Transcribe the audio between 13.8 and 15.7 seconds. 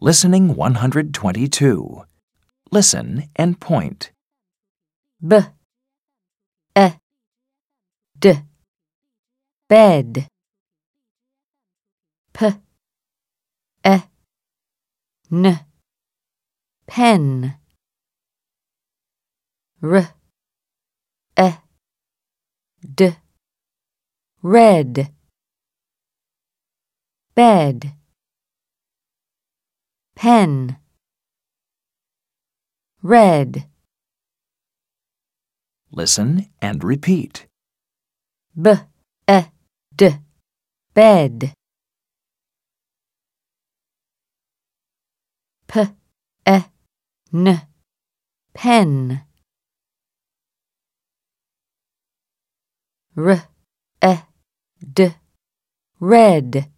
E. N.